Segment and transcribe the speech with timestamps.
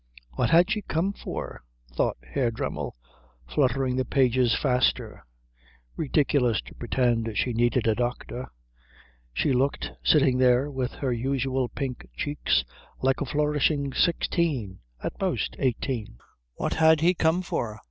[0.31, 1.63] What had she come for?
[1.95, 2.95] thought Herr Dremmel,
[3.47, 5.23] fluttering the pages faster.
[5.95, 8.51] Ridiculous to pretend she needed a doctor.
[9.31, 12.65] She looked, sitting there with her unusual pink cheeks,
[13.03, 16.17] like a flourishing sixteen at most eighteen.
[16.55, 17.79] What had he come for?